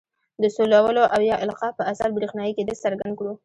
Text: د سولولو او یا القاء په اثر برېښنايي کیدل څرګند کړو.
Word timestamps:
د 0.41 0.43
سولولو 0.55 1.03
او 1.15 1.19
یا 1.29 1.35
القاء 1.45 1.71
په 1.77 1.83
اثر 1.91 2.09
برېښنايي 2.17 2.53
کیدل 2.57 2.77
څرګند 2.83 3.13
کړو. 3.19 3.33